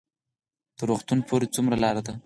[0.77, 2.13] تر روغتون پورې څومره لار ده؟